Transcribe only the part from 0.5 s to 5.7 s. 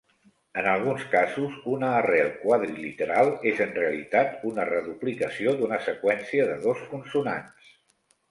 En alguns casos, una arrel quadriliteral és en realitat una reduplicació